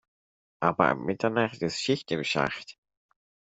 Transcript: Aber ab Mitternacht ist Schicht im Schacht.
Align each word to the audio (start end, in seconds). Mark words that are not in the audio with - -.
Aber 0.61 0.87
ab 0.87 0.97
Mitternacht 0.97 1.61
ist 1.61 1.79
Schicht 1.79 2.09
im 2.11 2.23
Schacht. 2.23 2.75